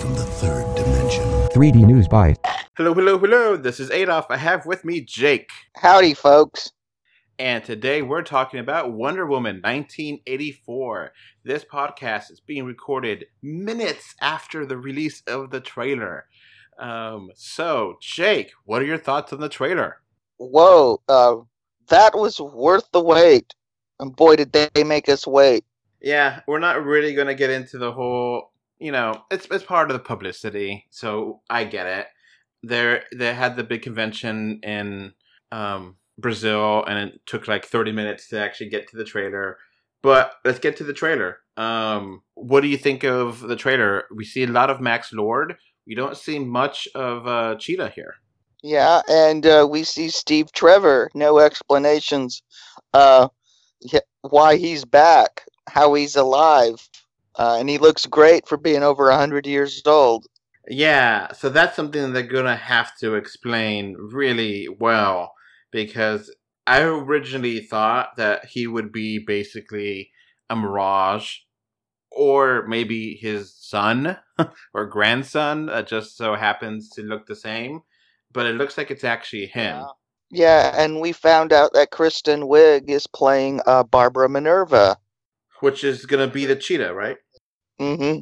[0.00, 1.24] from the third dimension.
[1.50, 2.38] 3D News Bite.
[2.76, 3.56] Hello, hello, hello.
[3.56, 4.26] This is Adolf.
[4.30, 5.50] I have with me Jake.
[5.76, 6.72] Howdy, folks.
[7.38, 11.12] And today we're talking about Wonder Woman 1984.
[11.44, 16.24] This podcast is being recorded minutes after the release of the trailer.
[16.78, 20.00] Um, so, Jake, what are your thoughts on the trailer?
[20.38, 21.36] Whoa, uh,
[21.88, 23.54] that was worth the wait.
[23.98, 25.64] And boy, did they make us wait.
[26.00, 28.49] Yeah, we're not really going to get into the whole,
[28.80, 32.06] you know, it's it's part of the publicity, so I get it.
[32.62, 35.12] There they had the big convention in
[35.52, 39.58] um, Brazil and it took like 30 minutes to actually get to the trailer.
[40.02, 41.38] But let's get to the trailer.
[41.56, 44.04] Um, what do you think of the trailer?
[44.14, 45.56] We see a lot of Max Lord.
[45.86, 48.14] We don't see much of uh, Cheetah here.
[48.62, 51.10] Yeah, and uh, we see Steve Trevor.
[51.14, 52.42] No explanations
[52.94, 53.28] uh,
[54.22, 56.88] why he's back, how he's alive.
[57.36, 60.26] Uh, and he looks great for being over 100 years old.
[60.68, 65.32] Yeah, so that's something they're going to have to explain really well
[65.72, 66.34] because
[66.66, 70.10] I originally thought that he would be basically
[70.48, 71.38] a Mirage
[72.12, 74.18] or maybe his son
[74.74, 77.80] or grandson that just so happens to look the same.
[78.32, 79.84] But it looks like it's actually him.
[80.30, 84.98] Yeah, yeah and we found out that Kristen Wiig is playing uh, Barbara Minerva.
[85.60, 87.18] Which is going to be the cheetah, right?
[87.80, 88.20] Mm-hmm.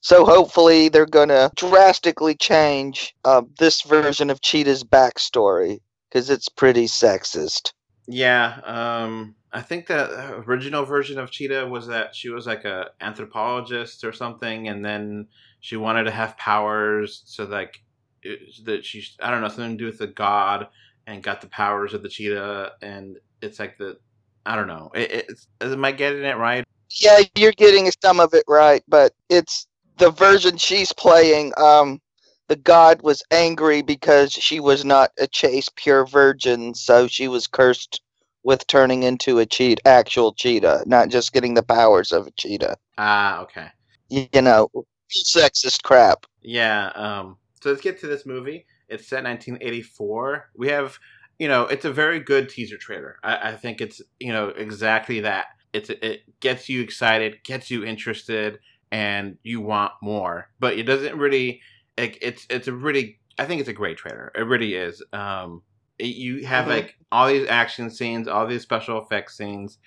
[0.00, 6.48] So hopefully they're going to drastically change uh, this version of Cheetah's backstory because it's
[6.48, 7.72] pretty sexist.
[8.08, 12.90] Yeah, um, I think the original version of Cheetah was that she was like a
[13.00, 15.28] anthropologist or something, and then
[15.60, 17.84] she wanted to have powers, so like
[18.22, 20.68] it, that she I don't know something to do with the god,
[21.06, 23.98] and got the powers of the cheetah, and it's like the
[24.44, 24.90] I don't know.
[24.94, 26.64] It, it's am I getting it right?
[27.00, 29.66] Yeah, you're getting some of it right, but it's
[29.98, 31.52] the version she's playing.
[31.56, 32.00] Um,
[32.48, 37.46] the god was angry because she was not a chaste, pure virgin, so she was
[37.46, 38.02] cursed
[38.44, 42.76] with turning into a cheat, actual cheetah, not just getting the powers of a cheetah.
[42.98, 43.68] Ah, okay.
[44.08, 44.68] You, you know,
[45.10, 46.26] sexist crap.
[46.42, 46.90] Yeah.
[46.94, 47.36] Um.
[47.62, 48.66] So let's get to this movie.
[48.88, 50.50] It's set 1984.
[50.56, 50.98] We have,
[51.38, 53.18] you know, it's a very good teaser trailer.
[53.22, 55.46] I, I think it's, you know, exactly that.
[55.72, 58.58] It's it gets you excited, gets you interested,
[58.90, 60.50] and you want more.
[60.60, 61.60] But it doesn't really
[61.96, 64.32] it, it's it's a really I think it's a great trailer.
[64.34, 65.02] It really is.
[65.12, 65.62] Um,
[65.98, 66.74] it, you have mm-hmm.
[66.74, 69.78] like all these action scenes, all these special effects scenes.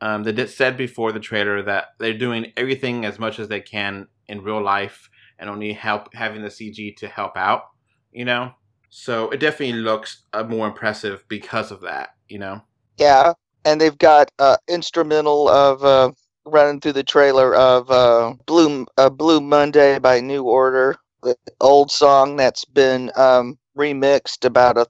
[0.00, 3.60] Um, they did, said before the trailer that they're doing everything as much as they
[3.60, 7.70] can in real life, and only help having the CG to help out.
[8.12, 8.52] You know,
[8.90, 12.10] so it definitely looks uh, more impressive because of that.
[12.28, 12.62] You know.
[12.96, 16.10] Yeah, and they've got uh, instrumental of uh,
[16.46, 21.90] running through the trailer of uh, Blue uh, Blue Monday by New Order the old
[21.90, 24.86] song that's been um, remixed about a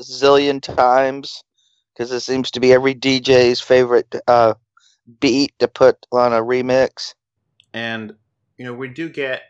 [0.00, 1.42] zillion times
[1.92, 4.54] because it seems to be every DJ's favorite uh,
[5.20, 7.14] beat to put on a remix.
[7.74, 8.14] And
[8.56, 9.42] you know, we do get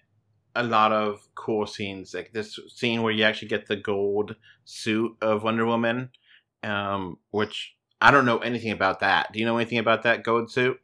[0.55, 5.17] a lot of cool scenes, like this scene where you actually get the gold suit
[5.23, 6.11] of Wonder Woman,
[6.63, 9.33] um, which I don't know anything about that.
[9.33, 10.81] Do you know anything about that gold suit?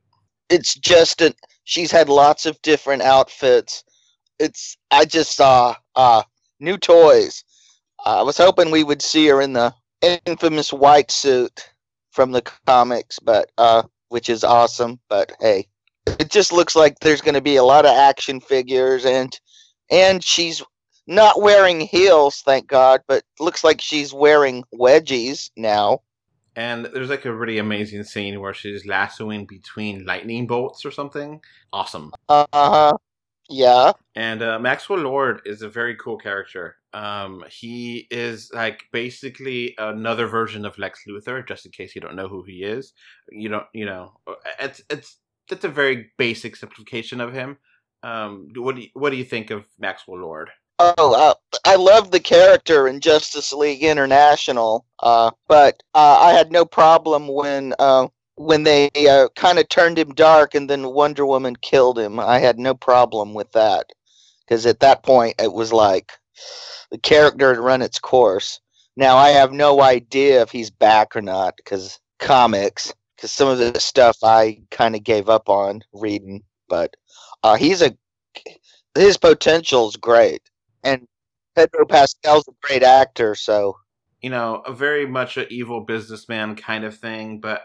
[0.50, 1.34] It's just a.
[1.64, 3.84] She's had lots of different outfits
[4.38, 6.22] it's I just saw uh
[6.60, 7.44] new toys.
[8.04, 9.74] I was hoping we would see her in the
[10.26, 11.70] infamous white suit
[12.10, 15.66] from the comics, but uh which is awesome, but hey,
[16.06, 19.38] it just looks like there's going to be a lot of action figures and
[19.90, 20.62] and she's
[21.06, 26.00] not wearing heels, thank God, but looks like she's wearing wedgies now.
[26.56, 31.40] And there's like a really amazing scene where she's lassoing between lightning bolts or something.
[31.72, 32.12] Awesome.
[32.28, 32.96] Uh huh.
[33.50, 33.92] Yeah.
[34.14, 36.76] And uh, Maxwell Lord is a very cool character.
[36.92, 41.46] Um, he is like basically another version of Lex Luthor.
[41.46, 42.92] Just in case you don't know who he is,
[43.30, 44.12] you don't, you know,
[44.60, 45.18] it's it's
[45.50, 47.58] that's a very basic simplification of him.
[48.02, 50.50] Um, what do you, what do you think of Maxwell Lord?
[50.80, 56.50] Oh, uh, I love the character in Justice League International, uh, but uh, I had
[56.50, 61.24] no problem when uh, when they uh, kind of turned him dark and then Wonder
[61.26, 63.86] Woman killed him, I had no problem with that.
[64.40, 66.12] Because at that point, it was like
[66.90, 68.60] the character had run its course.
[68.96, 73.58] Now, I have no idea if he's back or not because comics, because some of
[73.58, 76.42] the stuff I kind of gave up on reading.
[76.68, 76.94] But
[77.42, 77.96] uh, he's a,
[78.94, 80.42] his potential's great.
[80.84, 81.08] And
[81.56, 83.76] Pedro Pascal's a great actor, so.
[84.20, 87.62] You know, a very much an evil businessman kind of thing, but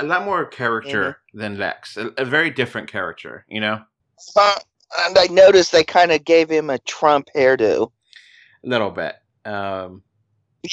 [0.00, 1.38] a lot more character mm-hmm.
[1.38, 1.96] than Lex.
[1.96, 3.80] A, a, very different character, you know.
[4.36, 4.58] Uh,
[5.06, 7.92] And I noticed they kind of gave him a Trump hairdo.
[8.64, 9.14] A little bit.
[9.44, 10.02] Um,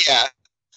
[0.08, 0.28] Yeah.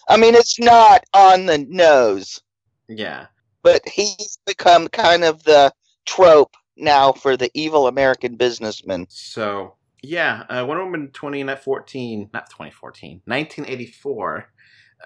[0.08, 2.42] I mean, it's not on the nose,
[2.88, 3.26] yeah.
[3.62, 5.72] but he's become kind of the
[6.04, 9.06] trope now for the evil American businessman.
[9.08, 14.46] So yeah, uh, Wonder Woman 2014, not 2014, 1984,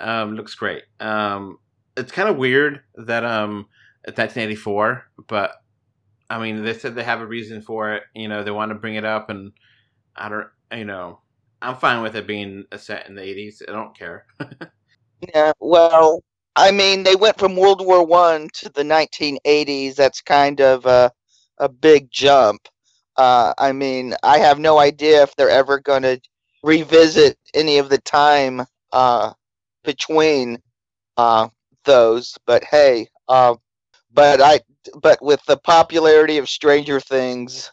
[0.00, 0.84] um, looks great.
[1.00, 1.58] Um,
[1.96, 3.66] it's kind of weird that um,
[4.04, 5.52] it's 1984, but
[6.30, 8.04] I mean, they said they have a reason for it.
[8.14, 9.52] You know, they want to bring it up, and
[10.16, 11.20] I don't, you know,
[11.62, 13.62] I'm fine with it being a set in the 80s.
[13.68, 14.26] I don't care.
[15.34, 16.22] Yeah, well,
[16.56, 19.94] I mean, they went from World War One to the 1980s.
[19.96, 21.12] That's kind of a
[21.58, 22.68] a big jump.
[23.16, 26.20] Uh, I mean, I have no idea if they're ever going to
[26.62, 28.62] revisit any of the time
[28.92, 29.32] uh,
[29.84, 30.58] between
[31.16, 31.48] uh,
[31.84, 32.36] those.
[32.46, 33.54] But hey, uh,
[34.12, 34.60] but I,
[35.00, 37.70] but with the popularity of Stranger Things,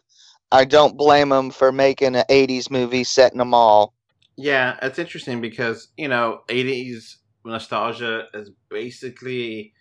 [0.52, 3.94] I don't blame them for making an 80s movie set in a mall.
[4.38, 9.74] Yeah, it's interesting because you know, '80s nostalgia is basically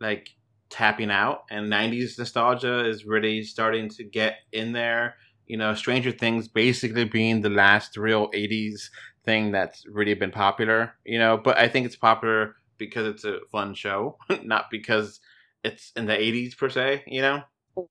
[0.00, 0.28] like
[0.74, 5.14] tapping out, and '90s nostalgia is really starting to get in there.
[5.46, 8.90] You know, Stranger Things basically being the last real '80s
[9.24, 10.94] thing that's really been popular.
[11.06, 15.20] You know, but I think it's popular because it's a fun show, not because
[15.62, 17.04] it's in the '80s per se.
[17.06, 17.42] You know.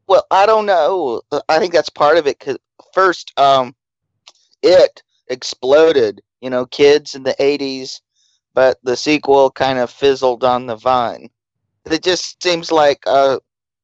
[0.07, 1.21] Well, I don't know.
[1.47, 2.39] I think that's part of it.
[2.39, 2.57] Cause
[2.94, 3.75] first, um,
[4.62, 6.21] it exploded.
[6.41, 8.01] You know, kids in the '80s,
[8.53, 11.30] but the sequel kind of fizzled on the vine.
[11.89, 13.39] It just seems like uh,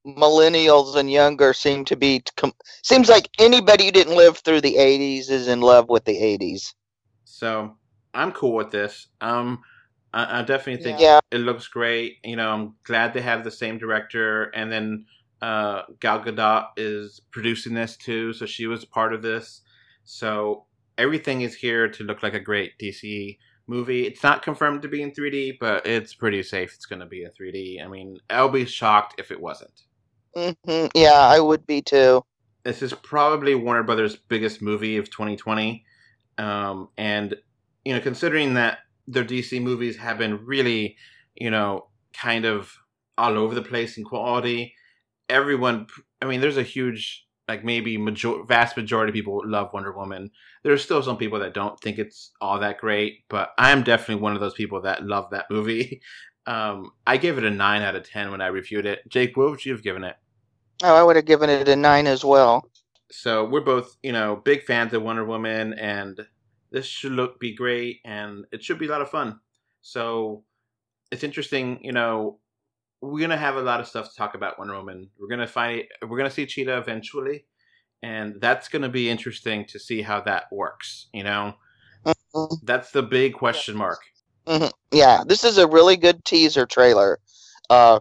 [0.05, 2.23] millennials and younger seem to be.
[2.37, 2.53] Com-
[2.83, 6.73] seems like anybody who didn't live through the '80s is in love with the '80s.
[7.25, 7.75] So
[8.13, 9.07] I'm cool with this.
[9.21, 9.61] Um,
[10.13, 11.19] I, I definitely think Yeah.
[11.31, 12.17] it looks great.
[12.23, 15.05] You know, I'm glad they have the same director, and then
[15.41, 19.61] uh, Gal Gadot is producing this too, so she was part of this.
[20.03, 20.65] So
[20.97, 23.37] everything is here to look like a great DC
[23.69, 24.05] movie.
[24.07, 26.73] It's not confirmed to be in 3D, but it's pretty safe.
[26.73, 27.83] It's going to be in 3D.
[27.83, 29.83] I mean, I'll be shocked if it wasn't.
[30.35, 32.23] hmm Yeah, I would be too.
[32.63, 35.85] This is probably Warner Brothers' biggest movie of 2020.
[36.37, 37.35] Um, and,
[37.85, 40.97] you know, considering that their DC movies have been really,
[41.35, 42.73] you know, kind of
[43.17, 44.73] all over the place in quality,
[45.29, 45.87] everyone,
[46.21, 50.31] I mean, there's a huge, like maybe major- vast majority of people love Wonder Woman.
[50.63, 54.33] There's still some people that don't think it's all that great, but I'm definitely one
[54.35, 56.01] of those people that love that movie.
[56.47, 59.07] Um, I gave it a 9 out of 10 when I reviewed it.
[59.07, 60.15] Jake, what would you have given it?
[60.81, 62.65] Oh, I would have given it a nine as well.
[63.11, 66.19] so we're both you know big fans of wonder woman and
[66.71, 69.39] this should look be great and it should be a lot of fun
[69.81, 70.43] so
[71.11, 72.39] it's interesting you know
[73.01, 75.83] we're gonna have a lot of stuff to talk about wonder woman we're gonna find
[76.07, 77.45] we're gonna see cheetah eventually
[78.03, 81.53] and that's gonna be interesting to see how that works you know
[82.05, 82.57] Mhm.
[82.63, 83.99] that's the big question mark
[84.47, 84.71] Mhm.
[84.91, 87.19] Yeah, this is a really good teaser trailer.
[87.69, 87.99] Uh,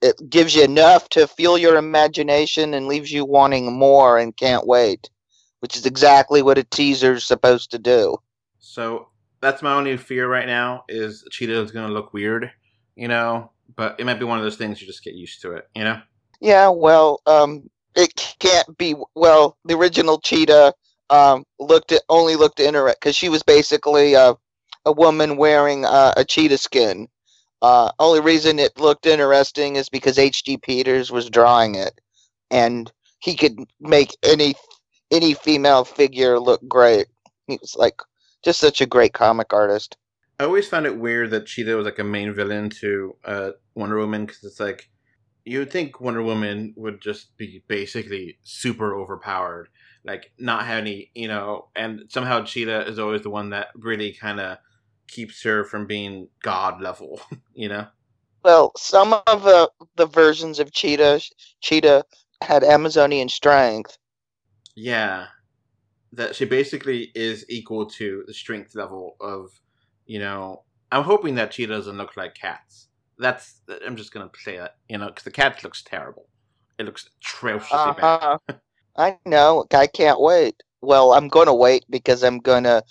[0.00, 4.66] it gives you enough to fuel your imagination and leaves you wanting more and can't
[4.66, 5.10] wait,
[5.60, 8.16] which is exactly what a teaser's supposed to do.
[8.58, 9.08] so
[9.42, 12.50] that's my only fear right now is cheetah is gonna look weird
[12.96, 15.52] you know but it might be one of those things you just get used to
[15.52, 16.00] it you know
[16.40, 18.96] Yeah, well, um, it can't be.
[19.14, 20.74] Well, the original Cheetah
[21.10, 24.34] um, looked at only looked interesting because she was basically a,
[24.84, 27.08] a woman wearing uh, a cheetah skin.
[27.60, 30.56] Uh, only reason it looked interesting is because H.G.
[30.58, 32.00] Peters was drawing it,
[32.50, 34.54] and he could make any
[35.12, 37.06] any female figure look great.
[37.46, 38.00] He was like
[38.42, 39.96] just such a great comic artist.
[40.42, 43.98] I always found it weird that Cheetah was like a main villain to uh, Wonder
[43.98, 44.90] Woman because it's like
[45.44, 49.68] you would think Wonder Woman would just be basically super overpowered,
[50.04, 54.14] like not have any, you know, and somehow Cheetah is always the one that really
[54.14, 54.58] kind of
[55.06, 57.20] keeps her from being god level,
[57.54, 57.86] you know.
[58.44, 61.20] Well, some of the the versions of Cheetah
[61.60, 62.04] Cheetah
[62.40, 63.96] had Amazonian strength.
[64.74, 65.26] Yeah,
[66.12, 69.50] that she basically is equal to the strength level of,
[70.06, 70.62] you know.
[70.90, 72.88] I'm hoping that Cheetah doesn't look like cats.
[73.18, 76.28] That's I'm just gonna say that, you know, because the cat looks terrible.
[76.78, 78.04] It looks atrociously bad.
[78.04, 78.38] Uh-huh.
[78.96, 79.64] I know.
[79.72, 80.62] I can't wait.
[80.82, 82.82] Well, I'm going to wait because I'm going to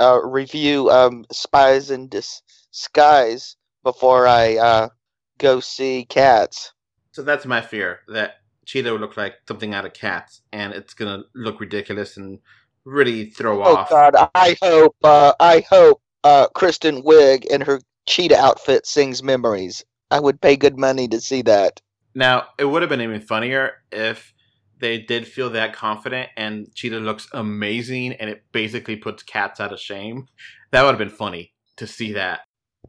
[0.00, 4.88] uh, review um, Spies in Disguise before I uh,
[5.38, 6.72] go see Cats.
[7.12, 10.92] So that's my fear that Cheetah would look like something out of Cats, and it's
[10.92, 12.40] gonna look ridiculous and
[12.84, 13.88] really throw Oh off.
[13.90, 14.30] Oh God!
[14.34, 14.96] I hope.
[15.02, 20.56] Uh, I hope uh, Kristen Wiig in her cheetah outfit sings "Memories." I would pay
[20.56, 21.80] good money to see that.
[22.14, 24.32] Now, it would have been even funnier if
[24.80, 29.72] they did feel that confident and Cheetah looks amazing and it basically puts cats out
[29.72, 30.26] of shame.
[30.70, 32.40] That would have been funny to see that.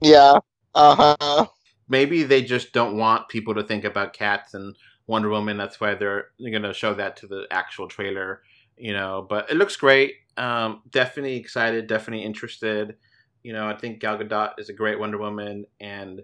[0.01, 0.39] Yeah.
[0.75, 1.45] Uh huh.
[1.89, 4.75] Maybe they just don't want people to think about cats and
[5.07, 5.57] Wonder Woman.
[5.57, 8.41] That's why they're, they're going to show that to the actual trailer,
[8.77, 9.25] you know.
[9.27, 10.15] But it looks great.
[10.35, 12.97] Um, definitely excited, definitely interested.
[13.47, 16.21] You know, I think Gal Gadot is a great Wonder Woman, and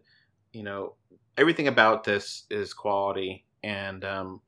[0.51, 0.95] you know,
[1.37, 3.45] everything about this is quality.
[3.63, 4.41] And um,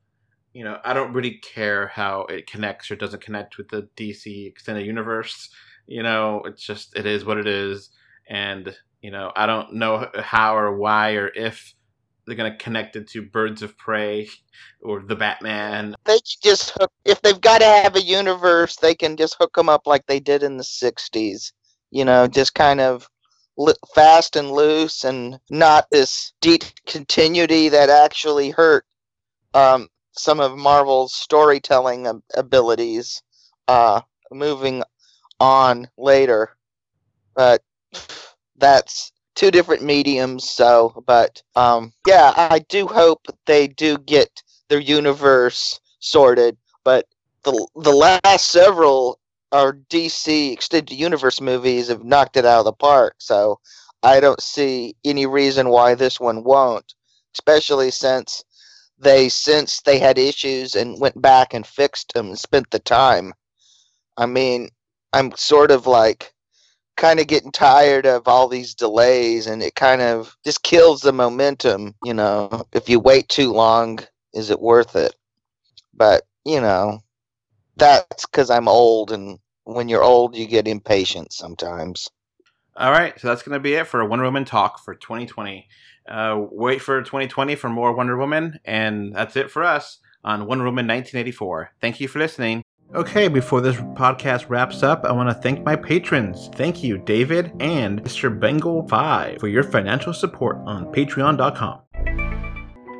[0.51, 4.45] you know, I don't really care how it connects or doesn't connect with the DC
[4.45, 5.51] extended universe.
[5.87, 7.91] You know, it's just it is what it is,
[8.27, 11.73] and you know, I don't know how or why or if
[12.27, 14.27] they're gonna connect it to Birds of Prey
[14.81, 15.95] or the Batman.
[16.03, 19.69] They just hook if they've got to have a universe, they can just hook them
[19.69, 21.53] up like they did in the '60s.
[21.91, 23.09] You know, just kind of
[23.93, 28.85] fast and loose, and not this deep continuity that actually hurt
[29.53, 33.21] um, some of Marvel's storytelling ab- abilities.
[33.67, 34.01] Uh,
[34.31, 34.83] moving
[35.39, 36.55] on later,
[37.35, 37.63] but
[38.57, 40.49] that's two different mediums.
[40.49, 46.57] So, but um, yeah, I do hope they do get their universe sorted.
[46.83, 47.07] But
[47.43, 49.19] the the last several
[49.55, 53.15] our DC extended universe movies have knocked it out of the park.
[53.19, 53.57] So
[54.03, 56.93] I don't see any reason why this one won't,
[57.33, 58.43] especially since
[58.99, 63.33] they since they had issues and went back and fixed them and spent the time.
[64.17, 64.69] I mean,
[65.13, 66.33] I'm sort of like
[66.97, 71.13] kind of getting tired of all these delays and it kind of just kills the
[71.13, 72.65] momentum, you know.
[72.73, 73.99] If you wait too long,
[74.33, 75.15] is it worth it?
[75.93, 76.99] But, you know,
[77.77, 82.09] that's cuz I'm old and when you're old you get impatient sometimes.
[82.77, 85.67] All right, so that's going to be it for Wonder Woman talk for 2020.
[86.07, 90.65] Uh, wait for 2020 for more Wonder Woman, and that's it for us on Wonder
[90.65, 91.71] Woman 1984.
[91.79, 92.63] Thank you for listening.
[92.93, 96.49] Okay, before this podcast wraps up, I want to thank my patrons.
[96.53, 98.37] Thank you, David and Mr.
[98.37, 102.24] Bengal5, for your financial support on patreon.com.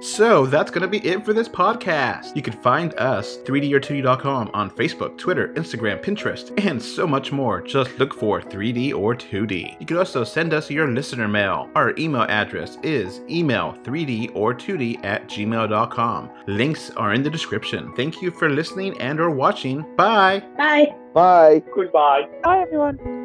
[0.05, 2.35] So that's going to be it for this podcast.
[2.35, 7.59] You can find us 3D2D.com on Facebook, Twitter, Instagram, Pinterest, and so much more.
[7.59, 9.79] Just look for 3D or 2D.
[9.79, 11.71] You can also send us your listener mail.
[11.75, 16.29] Our email address is email 3D or 2D at gmail.com.
[16.45, 17.91] Links are in the description.
[17.95, 19.83] Thank you for listening and or watching.
[19.95, 20.43] Bye.
[20.55, 20.95] Bye.
[21.15, 21.63] Bye.
[21.73, 22.29] Goodbye.
[22.43, 23.24] Bye, everyone.